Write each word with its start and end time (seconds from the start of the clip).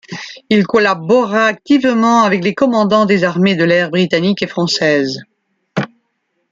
Il 0.49 0.65
collabora 0.65 1.45
activement 1.45 2.23
avec 2.23 2.43
les 2.43 2.55
commandants 2.55 3.05
des 3.05 3.23
armées 3.23 3.55
de 3.55 3.63
l'air 3.63 3.91
britanniques 3.91 4.41
et 4.41 4.47
françaises. 4.47 5.21